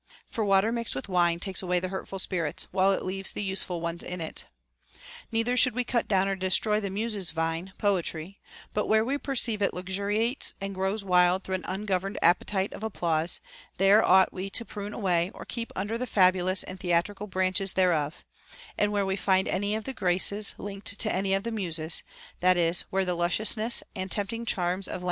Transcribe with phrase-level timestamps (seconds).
[0.27, 3.81] For water mixed with wine takes away the hurtful spirits, while it leaves the useful
[3.81, 4.45] ones in it,
[5.31, 8.39] Neither should we cut down or destroy the Muses' vine, poetry;
[8.73, 12.93] but where we perceive it luxuriates and grows wild through an ungoverned appetite of ap
[12.93, 13.41] plause,
[13.77, 18.25] there ought we to prune away or keep under the fabulous and theatrical branches thereof;
[18.79, 22.01] and where we find any of the Graces linked to any of the Muses,—
[22.39, 24.99] that is, where the lusciousness and tempting charms of lan * II.